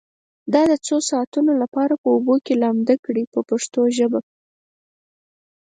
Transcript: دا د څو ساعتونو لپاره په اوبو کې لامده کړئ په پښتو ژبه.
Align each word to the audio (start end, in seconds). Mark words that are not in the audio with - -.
دا 0.53 0.61
د 0.71 0.73
څو 0.87 0.95
ساعتونو 1.09 1.51
لپاره 1.61 1.93
په 2.01 2.07
اوبو 2.15 2.35
کې 2.45 2.53
لامده 2.63 2.95
کړئ 3.05 3.23
په 3.33 3.39
پښتو 3.49 3.81
ژبه. 3.97 4.19